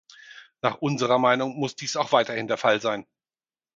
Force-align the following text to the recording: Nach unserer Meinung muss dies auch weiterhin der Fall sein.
Nach 0.63 0.77
unserer 0.79 1.19
Meinung 1.19 1.57
muss 1.59 1.75
dies 1.75 1.95
auch 1.95 2.11
weiterhin 2.11 2.47
der 2.47 2.57
Fall 2.57 2.81
sein. 2.81 3.05